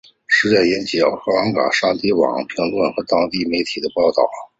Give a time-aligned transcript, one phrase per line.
[0.27, 4.27] 事件引起粤港澳三地网民讨论和当地媒体报导。